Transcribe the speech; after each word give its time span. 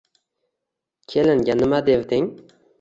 Kelinga 1.13 1.53
nima 1.61 1.79
devding 1.93 2.27